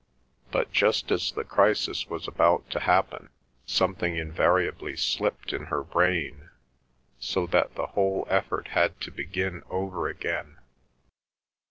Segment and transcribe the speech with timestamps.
[0.51, 3.29] But just as the crisis was about to happen,
[3.67, 6.49] something invariably slipped in her brain,
[7.19, 10.57] so that the whole effort had to begin over again.